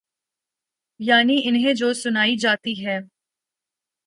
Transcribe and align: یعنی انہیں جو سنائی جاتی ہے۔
یعنی 0.99 1.41
انہیں 1.45 1.73
جو 1.73 1.93
سنائی 1.93 2.37
جاتی 2.37 2.85
ہے۔ 2.85 2.99